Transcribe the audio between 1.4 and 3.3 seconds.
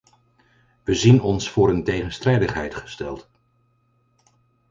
voor een tegenstrijdigheid gesteld.